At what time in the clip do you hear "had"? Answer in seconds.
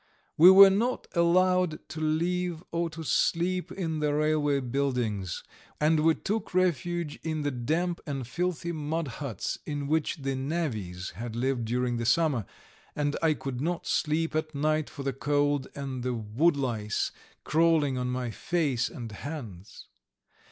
11.11-11.35